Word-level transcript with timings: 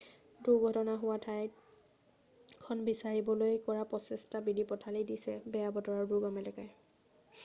দুৰ্ঘটনা 0.45 0.93
হোৱা 1.01 1.17
ঠাইখন 1.25 2.81
বিচাৰিবলৈ 2.87 3.59
কৰা 3.67 3.83
প্ৰচেষ্টাত 3.93 4.43
বিধি 4.49 4.67
পথালি 4.73 5.05
দিছে 5.13 5.37
বেয়া 5.57 5.71
বতৰ 5.77 6.01
আৰু 6.01 6.09
দুৰ্গম 6.15 6.43
এলেকাই 6.45 6.71